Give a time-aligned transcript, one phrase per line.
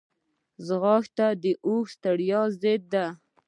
[0.67, 3.05] ځغاسته د اوږدې ستړیا ضد ده